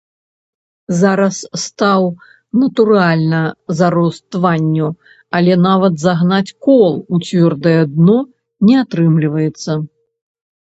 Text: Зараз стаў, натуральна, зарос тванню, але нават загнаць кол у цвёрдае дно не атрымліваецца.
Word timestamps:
Зараз 0.99 1.35
стаў, 1.63 2.07
натуральна, 2.61 3.41
зарос 3.81 4.17
тванню, 4.37 4.89
але 5.41 5.53
нават 5.67 6.01
загнаць 6.05 6.55
кол 6.69 6.97
у 7.17 7.21
цвёрдае 7.29 7.77
дно 7.95 8.19
не 8.71 8.75
атрымліваецца. 8.85 9.71